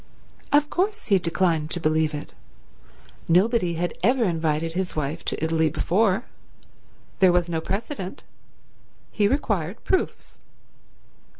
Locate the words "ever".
4.01-4.23